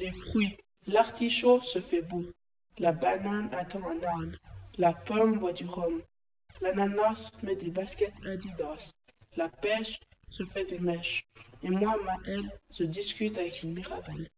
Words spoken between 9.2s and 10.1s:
La pêche